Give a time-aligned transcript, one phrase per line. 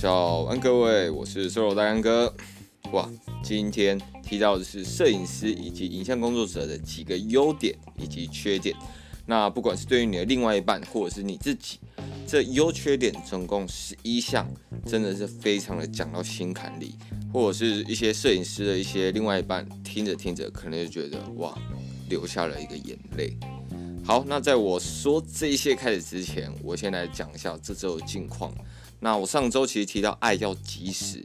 [0.00, 2.32] 早安，各位，我是 Solo 大干哥。
[2.92, 3.10] 哇，
[3.42, 8.76] 今天提到的是摄影师以及影像工作者的几个优点以及缺点。
[9.26, 11.80] 那不管是对于你的另外一半，或者是你自己，
[12.28, 14.48] 这优缺点总共十一项，
[14.86, 16.94] 真的是非常的讲到心坎里。
[17.32, 21.58] 或者是一些摄影师的一些另外一半，听着听着，可能就觉得哇，
[22.08, 23.36] 流下了一个眼泪。
[24.08, 28.50] 好，那在我说这一些开始之前，我先来讲一下这周的近况。
[29.00, 31.22] 那我上周其实提到爱要及时，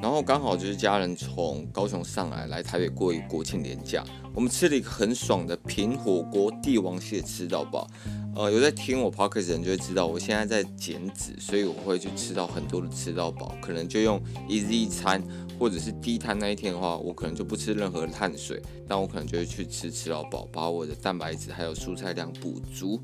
[0.00, 4.02] 然后刚好就是家人从高雄上来，来台北过一国庆连假，
[4.34, 7.86] 我们吃了一个很爽的平火锅帝王蟹吃到饱。
[8.34, 15.22] 呃，有在听我 podcast 的人就会知道，我现在在减脂，所以我会去吃到很多的吃到饱，可能就用一日一餐，
[15.58, 23.00] 或者是低碳那一天的话，我可能就不吃任何碳水，但我可能就会去吃吃到饱，把我的蛋白质还有蔬菜量补足。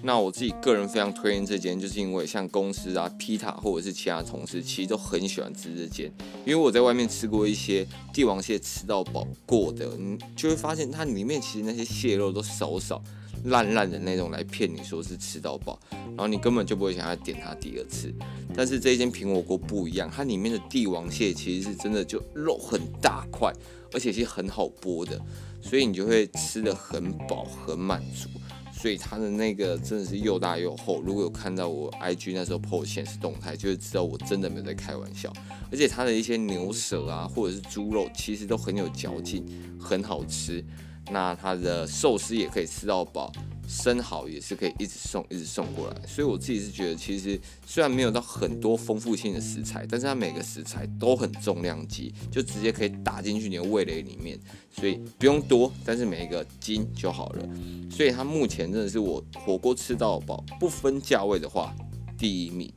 [0.00, 6.12] 那我自己个人非常推荐这间，就是因为像公司啊、皮塔或者是其他同事，其实都很喜欢吃这间。
[6.46, 13.02] 因为我在外面吃过一些帝王蟹吃到饱过的，你就会发现它里面其实那些蟹肉都少少、
[13.44, 18.12] 烂烂的那种来骗你说是吃到饱，然后你根本就不会想要点它第二次。
[18.54, 23.52] 但是这一间平火锅不一样，它里面的帝王蟹其实是真的就肉很大块，
[23.92, 25.20] 而且是很好剥的，
[25.60, 28.28] 所以你就会吃得很饱、很满足。
[28.72, 35.32] 所以它的那个真的是又大又厚，如果有看到我 IG 那时候 po 限时动态，就会知道我真的没有在开玩笑。
[35.72, 39.44] 而且它的一些牛舌啊，或者是猪肉，其实都很有嚼劲，
[39.80, 40.64] 很好吃。
[41.10, 43.32] 那它的寿司也可以吃到饱。
[43.70, 57.46] 生蚝也是可以一直送，一直送过来，所以我自己是觉得，其实虽然没有到很多丰富性的食材，但是它每个食材都很重量级，就直接可以打进去你的味蕾里面，所以不用多，但是每一个精就好了。
[57.90, 61.74] 所以它目前真的是我火锅吃到饱，不分价位的话，
[62.16, 62.72] 第一名。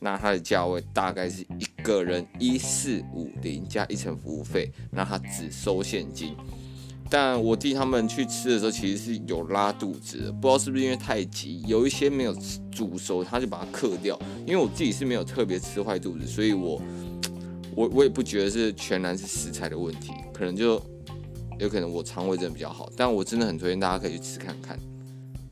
[0.00, 6.34] 那它的价位大概是一个人一四五零加一层服务费，那它只收现金。
[7.08, 12.36] 但我弟他们去吃的时候，其实是有拉肚子的，不知道是不是因为太急，有一些没有
[12.70, 14.18] 煮熟，他就把它刻掉。
[14.46, 16.80] 因为我自己是没有特别吃坏肚子，所以我
[17.76, 20.82] 我我也不觉得是全然是食材的问题，可能就
[21.58, 22.90] 有可能我肠胃真的比较好。
[22.96, 24.78] 但我真的很推荐大家可以去吃看看。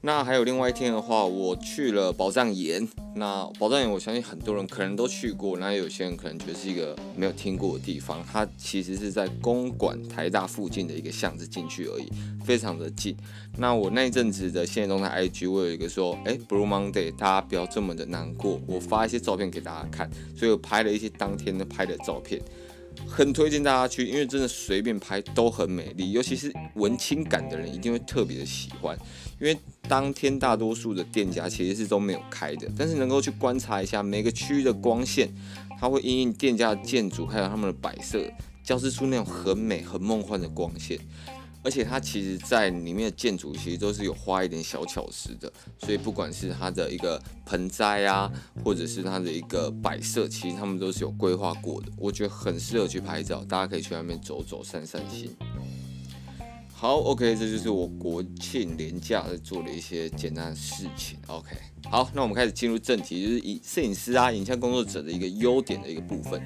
[0.06, 2.86] 那还有另外一天的话，我去了宝藏岩。
[3.16, 8.22] 那宝藏岩，我相信很多人可能都去过，那有些人可能觉得是一个没有听过的地方。
[8.30, 12.06] 它其实是在公馆台大附近的一个巷子进去而已，
[12.44, 13.16] 非常的近。
[13.56, 22.38] 那我那一阵子的现在动态 IG，我有一个说，哎，Blue Monday，大家不要这么的难过，我发一些照片给大家看，所以我拍了一些当天的拍的照片。
[23.08, 28.96] 很推荐大家去，因为真的随便拍都很美丽，尤其是文青感的人一定会特别的喜欢。
[29.44, 35.28] 因为当天大多数的店家其实是都没有开的，但是能够去观察一下每个区域的光线，
[35.78, 38.26] 它会因应店家的建筑还有他们的摆设，
[38.64, 40.98] 交织出那种很美很梦幻的光线。
[41.62, 48.30] 而且它其实，在里面的建筑其实都是有花一点小巧思的，所以不管是它的一个盆栽啊，
[48.64, 55.30] 或者是它的一个摆设，其实他们都是有规划过的，我觉得很适合去拍照，大家可以去外面走走散散心。
[56.76, 61.16] 好，OK，这就是我国庆连假在做的一些简单的事情。
[61.28, 61.56] OK，
[61.88, 66.42] 好，那我们开始进入正题，就是以摄影师啊、影像工作者的一个优点的一个部分。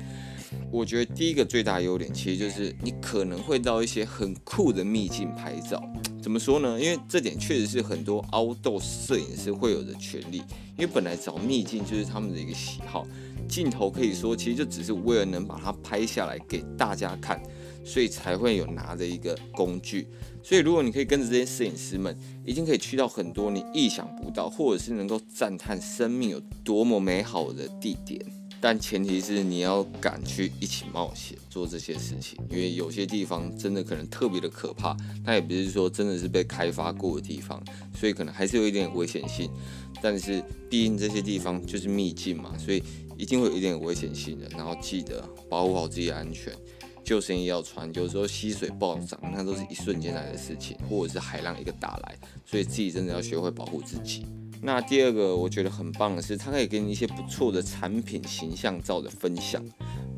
[0.71, 5.83] 我觉得第一个最大优点，其实就是你可能会到一些很酷的秘境拍照。
[6.23, 6.81] 怎么说呢？
[6.81, 10.39] 因为这点确实是很多凹豆摄影师会有的权利。
[10.77, 13.05] 因为本来找秘境就是他们的一个喜好，
[13.49, 17.43] 镜头可以说其实就只是为了能把它拍下来给大家看，
[17.89, 20.07] 所以才会有拿的一个工具。
[20.43, 28.21] 所以如果你可以跟着这些摄影师们，一定可以去到很多你意想不到，或者是能够赞叹生命有多么美好的地点。
[28.61, 37.63] 但前提是你要敢去一起冒险做这些事情，因为有些地方真的可能特别的可怕，那也不是说真的是被开发过的地方，
[37.95, 39.49] 所以可能还是有一点危险性。
[40.03, 42.83] 但是毕竟这些地方就是秘境嘛，所以
[43.17, 44.49] 一定会有一点危险性的。
[44.51, 46.53] 然后记得保护好自己安全，
[47.09, 47.91] 救生衣要穿。
[47.95, 52.15] 有时候溪水暴涨，那都是一瞬间来的事情，或者是海浪一个打来，
[52.45, 54.27] 所以自己真的要学会保护自己。
[54.61, 59.65] 那第二个我觉得很棒的是，它可以给你一些不错的产品形象照的分享。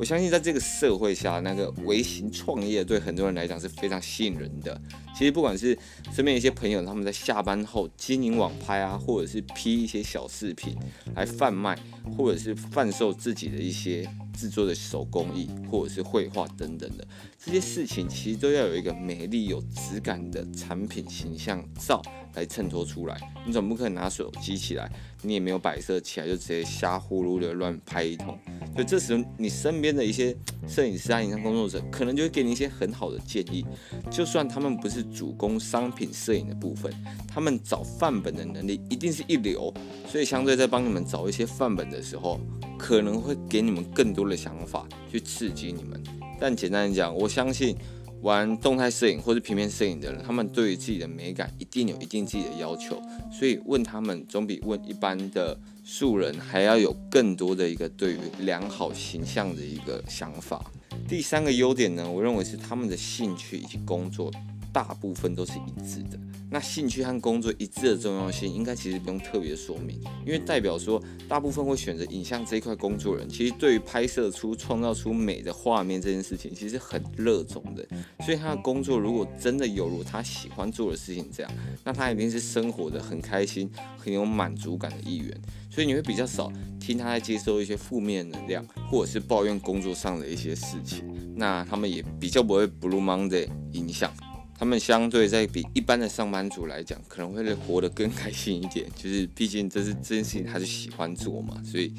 [0.01, 4.81] 我相信在这个社会下，那个微型创业对很多人来讲是非常吸引人的。
[5.15, 5.79] 其实不管是
[6.11, 10.75] 身边一些朋友，他们在下班后经营网拍啊，或者是 P 一些小饰品
[11.15, 11.79] 来贩卖，
[12.17, 17.07] 或者是贩售自己的一些制作的手工艺，或者是绘画等等的
[17.43, 22.03] 这些事情，其实都要有一个美丽有质感的产品形象照
[22.35, 23.19] 来衬托出来。
[23.47, 24.93] 你总不可能拿手机起来，
[25.23, 28.39] 你也没有摆设起来，就直接瞎呼噜的乱拍一通。
[28.75, 30.37] 所以这时候，你身边的一些
[30.69, 33.65] 摄影师啊、影像工作者，可能就会给你一些很好的建议。
[34.11, 36.93] 就算他们不是主攻商品摄影的部分，
[37.27, 39.73] 他们找范本的能力一定是一流。
[40.07, 42.39] 所以，相对在帮你们找一些范本的时候，
[42.79, 45.99] 可能会给你们更多的想法去刺激你们。
[46.41, 47.77] 但简单讲，我相信。
[48.23, 53.01] 玩动态摄影或是平面摄影的人，他们对于自己的美感一定有一定自己的要求，
[53.33, 60.63] 所以问他们总比问一般的素人还要有更多的一个对于良好形象的一个想法。
[61.09, 64.31] 第三个优点呢，我认为是他们的兴趣以及工作
[64.73, 66.19] 大部分都是一致的。
[66.53, 77.87] 那兴趣和工作一致的重要性，应该其实不用特别说明，因为代表说大部分会选择影像这一块工作人，其实对于拍摄出、创造出美的画面这件事情，其实很热衷的。
[78.25, 81.53] 所以他的工作如果真的有如他喜欢做的事情这样，
[81.85, 85.41] 那他一定是生活的很开心、很有满足感的一员。
[85.71, 91.05] 所以你会比较少听他在接收一些负面能量，或者是抱怨工作上的一些事情。
[91.37, 94.13] 那他们也比较不会 Blue Monday 影响。
[94.61, 98.87] 他们相对在比一般的上班族来讲，可能会活得更开心一点。
[98.95, 101.95] 就是毕竟这是这件事情，他是喜欢做嘛，所以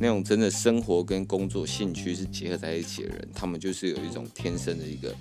[0.00, 5.14] 那种真的生活跟工作兴趣是结合在一起的人，他们就是有一种天生的一个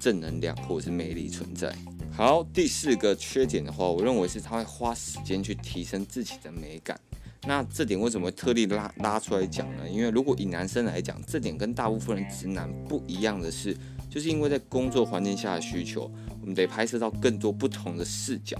[0.00, 1.72] 正能量或者是魅力存在。
[2.12, 6.98] 好，第四个缺点的话，我认为是他会花时间去提升自己的美感。
[7.46, 9.88] 那这点为什么特地拉拉出来讲呢？
[9.88, 13.76] 因为如果以男生来讲，这点跟大部分人直男不一样的是。
[14.16, 16.10] 就是因为在工作环境下的需求，
[16.40, 18.58] 我们得拍摄到更多不同的视角，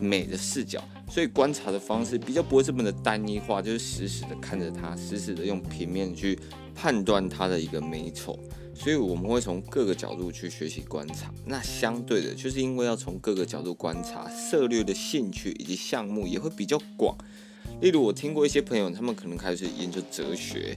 [0.00, 6.38] 美的视角，所以观察的方式比较不会这么的单一化，就是死死的看着它，死死的用平面去
[6.74, 8.38] 判断它的一个美丑，
[8.72, 11.30] 所以我们会从各个角度去学习观察。
[11.44, 17.14] 那相对的，就是因为要从各个角度观察，涉猎的兴趣以及项目也会比较广。
[17.82, 20.74] 例如，我听过一些朋友，他们可能开始研究哲学，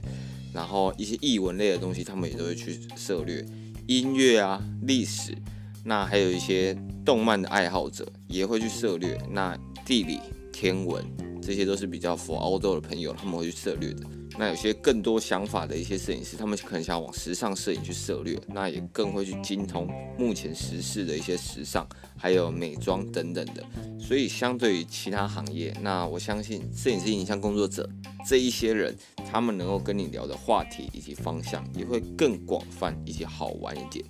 [0.52, 3.42] 然后一些译文类的东西，他们也都会去涉猎。
[3.90, 5.36] 音乐啊，历史，
[5.82, 9.20] 那还有一些动漫的爱好者也会去涉猎。
[9.28, 10.20] 那地理、
[10.52, 11.04] 天文，
[11.42, 14.06] 这些都是比较服欧洲的朋友，他们会去涉猎的。
[14.40, 19.86] 那有些更多想法的一些摄影师，他们可能想往时尚摄影去涉猎，那也更会去精通
[20.18, 23.62] 目前时事的一些时尚，还有美妆等等的。
[24.00, 27.86] 所以相对于其他行业，那我相信摄影师、影像工作者
[28.26, 28.96] 这一些人，
[29.30, 34.02] 他们能够跟你聊的话题以及方向也会更广泛以及好玩一点。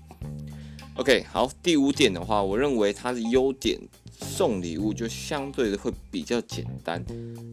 [0.94, 3.77] OK，好，第五点的话，我认为它的优点。
[4.20, 7.05] 送礼物就相对的会比较简单，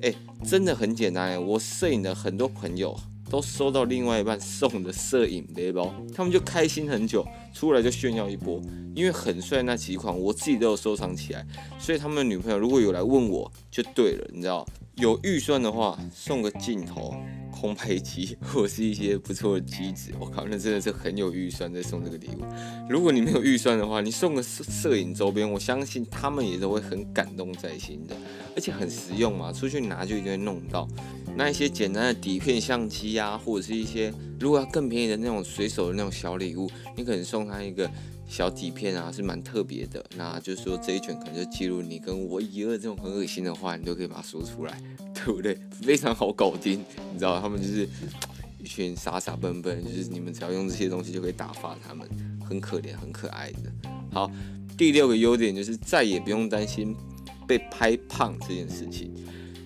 [0.01, 0.13] 哎，
[0.45, 1.39] 真的很简单哎！
[1.39, 2.97] 我摄影的很多朋友
[3.29, 8.61] 都收到另外一半送的摄影背包，他们就开心很久，出来就炫耀一波，
[8.95, 11.45] 因为很帅那几款我自己都有收藏起来，
[11.79, 14.65] 所以他们的女朋友如果有来问我就对了，你知道，
[14.95, 17.13] 有预算的话送个镜头。
[17.57, 22.45] 烘焙机或者是一些不错的机子，我靠，那真的是很有预算在送这个礼物。
[22.87, 28.15] 如果你没有预算的话，你送个摄摄影周边，我相信他们也都会很感动在心的，
[28.55, 30.87] 而且很实用嘛，出去拿就一定会弄到。
[31.35, 37.89] 那一些简单的底片相机啊，或者是一些如果要更便宜的那种随手的那种小礼物，你可能送他一个。
[38.27, 44.79] 小底片啊，是蛮特别的，那就是说这一卷可能就记录你跟我以二这种很恶心的话，你都可以把它说出来，
[45.13, 45.57] 对不对？
[45.81, 47.87] 非常好搞定，你知道他们就是
[48.59, 52.07] 一群傻傻笨笨，就是你们只要用这些东西就可以打发他们，
[52.47, 53.71] 很可怜很可爱的。
[54.11, 54.29] 好，
[54.77, 56.95] 第六个优点就是再也不用担心
[57.47, 59.13] 被拍胖这件事情。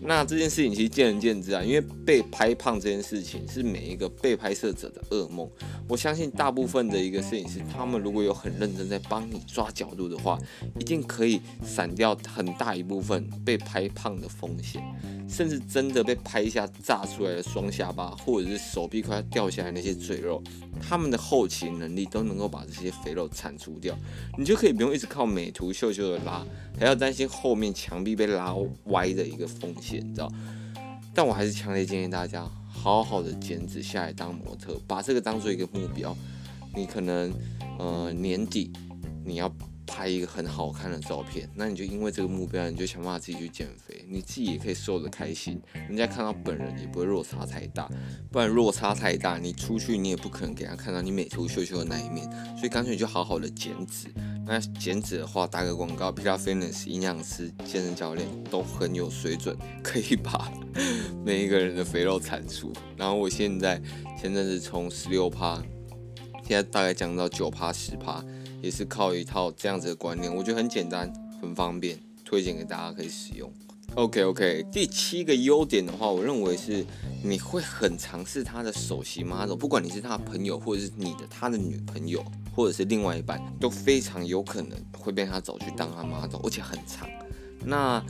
[0.03, 5.47] 那这件事情其实见仁见智啊，因为被拍胖这件事情是每一个被拍摄者的噩梦。
[5.87, 10.39] 我相信大部分的一个摄影师，他们如果有很认真在帮你抓角度的话，
[10.79, 14.81] 一定可以闪掉很大一部分被拍胖的风险，
[15.29, 20.41] 甚至真的被拍一下炸出来的双下巴，或者是手臂快要掉下来那些赘肉，
[20.79, 23.95] 他们的后勤能力都能够把这些肥肉铲除掉，
[24.35, 26.43] 你就可以不用一直靠美图秀秀的拉，
[26.79, 28.55] 还要担心后面墙壁被拉
[28.85, 29.90] 歪的一个风险。
[29.99, 30.31] 你知道，
[31.13, 36.15] 但我还是强烈建议大家好好的减脂下来当模特，把这个当做一个目标。
[36.73, 37.33] 你可能
[37.77, 38.71] 呃年底
[39.25, 39.53] 你要
[39.91, 47.89] 拍一个很好看的照片，那你就因为这个目标，你就想办法自己去减肥，你自己也可以瘦得开心，人家看到本人也不会落差太大。
[48.31, 52.23] 不然落差太大，你出去你也不可能给他看到你美图秀秀的那一面，
[52.55, 54.07] 所以干脆就好好的减脂。
[54.45, 60.51] 那减脂的话，打个广告，Peter Fitness 营养师、健身教练都很有水准，可以把
[61.23, 62.71] 每一个人的肥肉铲除。
[62.97, 63.79] 然后我现在
[64.19, 65.61] 前阵子从十六趴，
[66.47, 68.23] 现在大概降到九趴、十趴，
[68.61, 73.51] 也是靠一套这样子的观念，我觉得很简单、很方便，推荐给大家可以使用。
[73.95, 76.85] OK OK，第七个优点的话，我认为是
[77.23, 82.23] 你会很尝试他的首席 model，不管你是他的朋友，或者是你的他的女朋友，
[82.55, 87.09] 或者是另外一半，都非常有可能会被他找去当他 model，而且很长。
[87.65, 88.01] 那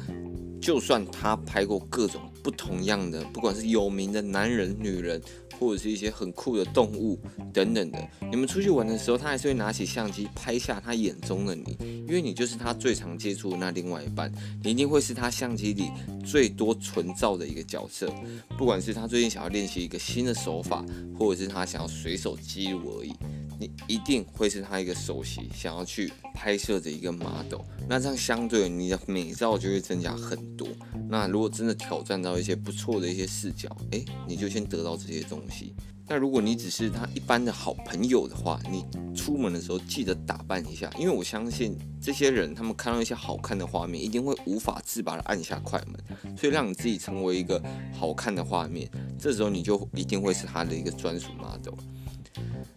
[0.61, 5.19] 就算他拍过各种不同样的，不管是有名的男人、女人。
[5.61, 7.19] 或者是一些很酷的动物
[7.53, 15.91] 等等的，你们出去玩的时候，他还是会拿起相机拍下他眼中的你，因为你就是他最常接触的那另外一半，你一定会是他相机里
[16.25, 18.11] 最多存照的一个角色。
[18.57, 20.83] 不管是他最近想要练习一个新的手法，
[21.15, 23.13] 或者是他想要随手记录而已，
[23.61, 27.61] 你一定会是他一个首席想要去拍摄的一个 model。
[27.87, 30.67] 那这样相对你的美照就会增加很多。
[31.07, 35.75] 那如果真的挑战到一些不错的一些视角，诶，你就先得到这些东西。
[36.07, 38.83] 那如果你只是他一般的好朋友的话，你
[39.15, 47.61] 出门的时候记得打扮一下，因为我相信这些人他们看到一些好看的画面，一定会无法自拔的按下快门，所以让你自己成为一个
[47.93, 48.89] 好看的画面，
[49.19, 51.75] 这时候你就一定会是他的一个专属 model。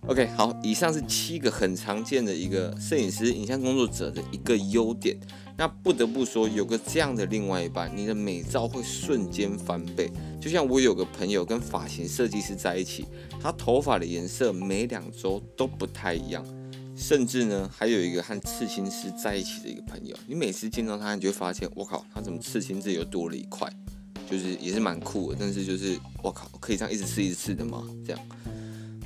[0.06, 5.18] OK，好，以上是七个很常见的一个摄影师、影像工作者的一个优点。
[5.56, 10.10] 那不得不说，有个这样的另外一半，你的美照会瞬间翻倍。
[10.38, 13.06] 就像我有个朋友跟发型设计师在一起，
[13.40, 16.44] 他头发的颜色每两周都不太一样。
[16.94, 23.66] 甚至呢，还有一个和刺青师在一起的一个朋友，你每次见到他，你就会发现，我靠，他怎么刺青这里又多了一块，
[24.30, 25.38] 就是也是蛮酷的。
[25.40, 27.82] 但是就是，我靠，可以这样一直刺一直刺的吗？
[28.04, 28.20] 这样。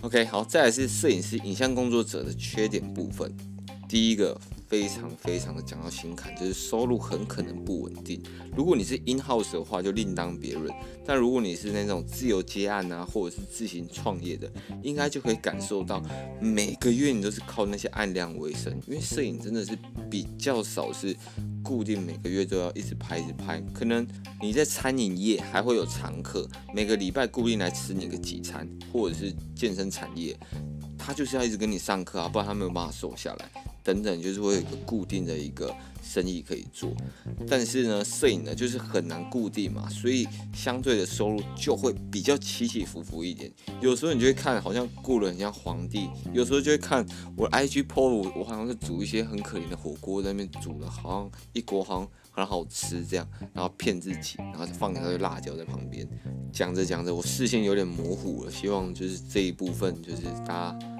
[0.02, 3.34] OK，好，再来是摄影师、影像工作者的缺点部分。
[3.88, 4.38] 第一个
[4.68, 8.22] 非常非常的讲到心坎，就是收入很可能不稳定。
[8.54, 10.72] 如果你是 in house 的话，就另当别论。
[11.04, 14.48] 但如果你是那种自由接案啊，或者是自行创业的，
[14.84, 16.00] 应该就可以感受到
[16.40, 18.72] 每个月你都是靠那些案量为生。
[18.86, 19.76] 因为摄影真的是
[20.08, 21.16] 比较少是
[21.68, 24.06] 固定每个月都要一直拍一直拍，可能
[24.40, 30.34] 你在餐饮业还会有常客，每个礼拜固定来吃你个几餐，或者是健身产业，
[31.08, 33.50] 他就是要一直跟你上课啊，不然他没有办法瘦下来。
[33.82, 36.94] 等等，就是会有一个固定的一个生意可以做，
[37.48, 43.50] 但是呢，摄影呢就是很难固定嘛，所以相对的收入就会比较起起伏伏一点。
[43.80, 56.06] 有时候你就会看好像雇了很像皇帝，有时候就会看我 IG PO 我好像是煮一些很可怜的火锅在那边煮的，好像一锅好像很好吃这样，然后骗自己，然后放一堆辣椒在旁边，
[56.52, 60.97] 讲着讲着我视线有点模糊了，希望就是这一部分就是大家。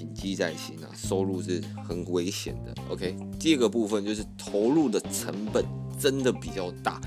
[0.00, 2.74] 谨记在心啊，收入是很危险的。
[2.88, 5.62] OK，第二个部分就是投入的成本
[5.98, 6.98] 真的比较大，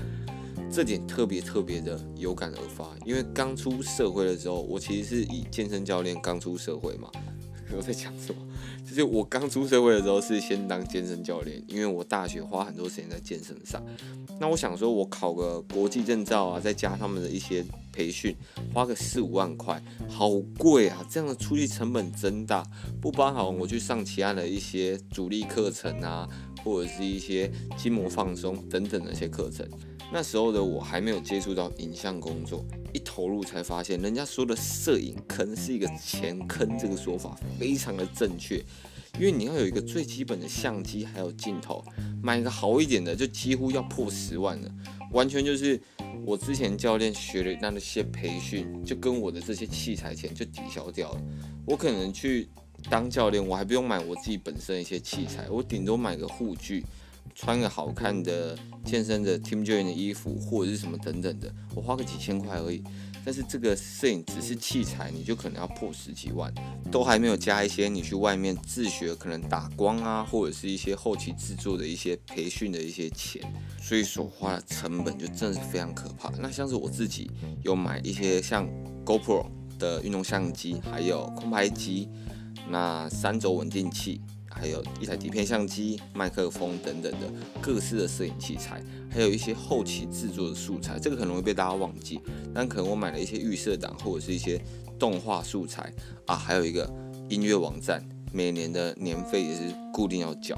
[0.70, 2.88] 这点特别特别的有感而发。
[3.04, 7.10] 因为刚出社会的时候，我其实是以健身教练刚出社会嘛。
[7.76, 8.40] 我在讲什么？
[8.86, 13.82] 就是我刚出社会的时候是先当健身教练，因为我大学花很多时间在健身上。
[14.40, 18.34] 那我想说，我考个国际证照啊，再加他们的一些培训，
[18.72, 21.04] 花个四五万块，好贵啊！
[21.08, 22.64] 这样的出去成本真大，
[23.00, 26.28] 不包含我去上其他的一些主力课程啊，
[26.64, 29.66] 或者是一些筋膜放松等等的一些课程。
[30.12, 32.64] 那时候的我还没有接触到影像工作，
[33.14, 38.56] 投入才发现，人家说的摄影坑是一个钱坑，这个说法非常的正确。
[39.20, 41.84] 因为你要有一个最基本的相机，还有镜头，
[42.20, 44.68] 买一个好一点的就几乎要破十万了，
[45.12, 45.80] 完全就是
[46.26, 51.22] 我之前教练学的那些培训，就跟我的这些器材钱就抵消掉了。
[51.64, 52.48] 我可能去
[52.90, 56.84] 当教练，我还不用买我自己本身的一些器材，我顶多买个护具。
[57.34, 62.82] 穿个好看的健身的 Team Joy 的衣服，或者是什么等等的，我花个几千块而已。
[63.26, 66.52] 但是这个摄影只是器材，你就可能要破十几万，
[66.92, 73.42] 都还没有加一些你去外面自学，可能打光啊，或者是一些后期制作的一些培训的一些钱，
[73.80, 76.28] 所以所花的成本就真的是非常可怕。
[76.38, 77.30] 那像是我自己
[77.62, 78.68] 有买一些像
[79.06, 79.46] GoPro
[79.78, 82.10] 的运动相机，还有空拍机，
[82.68, 84.20] 那三轴稳定器。
[84.54, 87.30] 还有一台底片相机、麦克风等等的
[87.60, 92.20] 各式的摄影器材，还有一些后期制作的素材，这个很容易被大家忘记，
[92.54, 94.62] 但可能我买了一些预设档或者是一些
[94.98, 95.92] 动画素材
[96.26, 96.88] 啊，还有一个
[97.28, 100.56] 音乐网站，每年的年费也是固定要缴，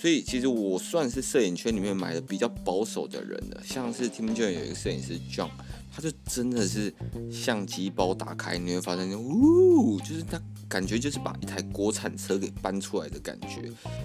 [0.00, 3.60] 所以其实我算是摄影圈里面买的比较保守的人了。
[3.62, 5.50] 像是 Team 就有一个摄影师 John，
[5.94, 6.90] 他就真的是
[7.30, 13.60] 相机包打开，你会发现，呜，就是他感觉就是把一台国产车给搬出来的感觉。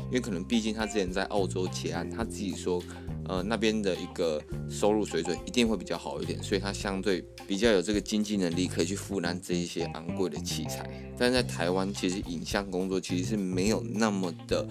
[0.07, 2.83] 因为可能毕竟他之前在澳洲结案，他自己说。
[3.27, 10.87] 呃，那边的一个收入水准一定会比较好一点，所以他相对比较有这个经济能力，可以去负担这一些昂贵的器材。
[11.17, 14.67] 但在台湾，其实影像工作其实是没有那么的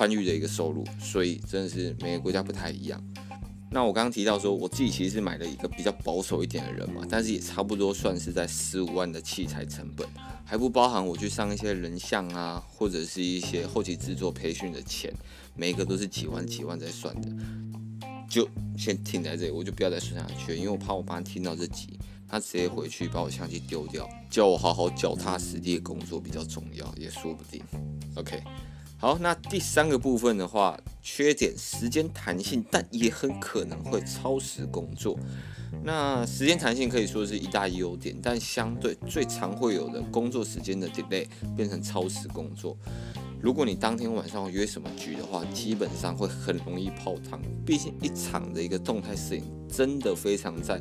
[0.00, 2.98] 宽裕的一个收入，所以真的是每个国家不太一样。
[3.70, 10.08] 那我刚刚提到说，我自己其实是买了一个比较保守一点的人嘛，但是也差不多算是在十五万的器材成本，
[10.42, 15.12] 还不包含我去上一些人像啊，或者是一些后期制作培训的钱，
[15.54, 17.28] 每一个都是几万几万在算的。
[18.26, 27.62] 就先停在这里，我就不要再说下去，因为我怕我爸听到这集，他直接回去把我相机丢掉，叫我好好脚踏实地的工作比较重要，也说不定。
[28.16, 28.42] OK。
[29.00, 35.18] 好，那第三个部分的话，缺点时间弹性，但也很可能会超时工作。
[35.82, 41.26] 那时间弹性可以说是一大优点，但相对最常会有的工作时间的 delay
[41.56, 42.76] 变成超时工作。
[43.40, 47.40] 如果你当天晚上约什么局的话，基本上会很容易泡汤。
[47.64, 50.78] 毕竟一场的一个动态摄影真的非常在。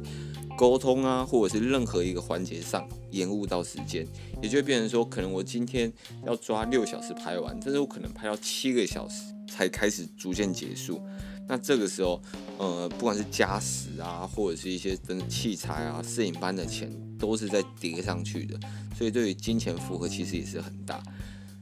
[0.59, 4.05] 沟通啊，或者是任何一个环节上延误到时间，
[4.43, 5.89] 也就会变成说，可能我今天
[6.25, 11.01] 要抓六小时拍完，但是我可能拍到七个小时才开始逐渐结束。
[11.47, 12.21] 那这个时候，
[12.57, 18.59] 呃，不管是加时啊，或者是一些等器材啊、摄影班的钱，都是在叠上去的，
[18.97, 21.01] 所以对于金钱负荷其实也是很大。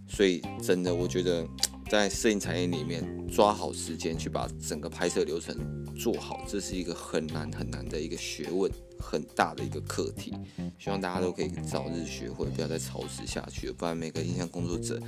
[0.07, 1.47] 所以真的，我觉得。
[1.89, 5.55] 在摄影产业里面抓好时间去把整个拍摄流程
[5.95, 10.33] 做好，这是一个很难很难的一个学问，很大的一个课题。
[10.77, 15.01] 希望大家都可以早日学会，不要再超时下去，不然每个影像工作者，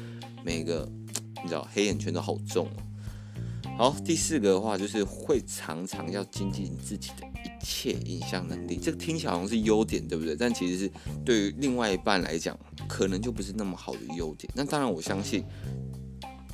[0.43, 0.89] 每个
[1.43, 2.83] 你知道黑眼圈都好重哦。
[3.77, 10.35] 好，第四个的话就是会常常要精进自己的一切影像能力，这个听起来好像是优点，对不对？
[10.35, 10.91] 但其实是
[11.23, 12.57] 对于另外一半来讲，
[12.87, 14.51] 可能就不是那么好的优点。
[14.55, 15.43] 那当然，我相信。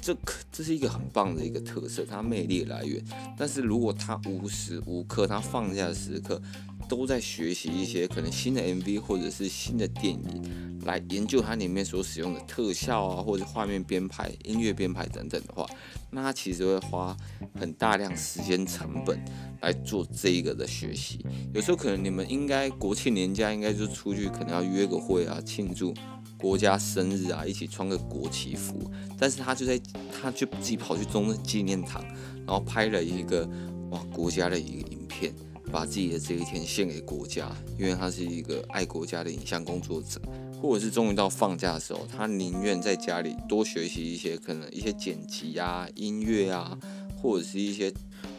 [0.06, 3.04] 这可这是一个很棒的一个特色，它魅力来源。
[3.36, 6.40] 但是如果他无时无刻，他放假的时刻
[6.88, 15.68] 都在学习一些可能新的 MV 或者是新的电影，来研究它里面所使用的特效啊，或者画面编排、音乐编排等等的话，
[16.12, 17.18] 那他其实会花
[17.60, 19.20] 很大量时间成本
[19.62, 21.26] 来做这一个的学习。
[21.52, 25.92] 有时候可能你们应该国庆年假应该就出去，可能要约个会啊，庆祝。
[26.38, 29.80] 国家生日啊，一起穿个国旗服，但是他就在，
[30.12, 32.04] 他就自己跑去中正纪念堂，
[32.46, 33.50] 然后拍了一个
[33.92, 35.34] 哇国家的一个影片，
[35.72, 40.22] 把自己的这一天献给国家，因为他是一个爱国家的影像工作者，
[40.62, 46.78] 或者是终于到放假的时候，他宁愿在家里多学习一些可能一些剪辑啊、音乐啊，
[47.22, 47.92] 或者是一些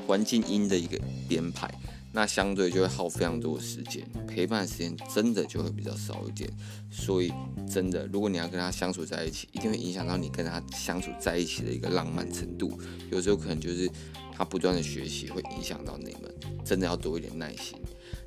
[0.06, 1.72] 环境音的一个编排。
[2.16, 6.50] 那相对就会耗非常多的时间，陪伴的时间真的就会比较少一点。
[6.90, 7.30] 所以
[7.70, 12.80] 真的，如果你要跟他相处在一起，一定会影响到你跟他相处在一起的一个浪漫程度。
[13.10, 13.86] 有时候可能就是
[14.32, 17.76] 他不断的学习会影响到你们，真的要多一点耐心。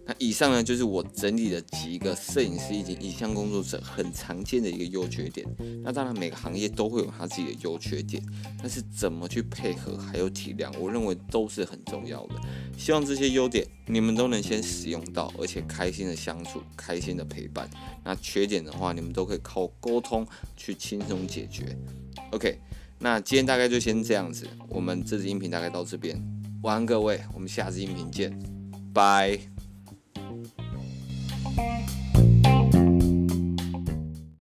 [0.10, 5.46] 那以上呢，就是我整理的几个摄影师以及影像工作者很常见的一个优缺点。
[5.84, 8.20] 那当然每个行业都会有他自己的优缺点，
[8.58, 12.42] 但是怎么去配合还有体谅，我认为都是很重要的。
[12.76, 17.70] 希望这些优点你们都能先使用到，而且开心的相处，开心的陪伴。
[18.04, 20.26] 那缺点的话，你们都可以靠沟通
[20.58, 21.78] 去轻松解决。
[22.32, 22.58] OK，
[22.98, 26.20] 那今天大概就先这样子，我们这支音频大概到这边，
[26.64, 28.36] 晚安各位，我们下支音频见，
[28.92, 29.40] 拜。